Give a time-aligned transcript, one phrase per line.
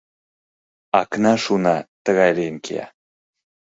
[0.99, 2.85] Акнаш уна тыгай лийын кия.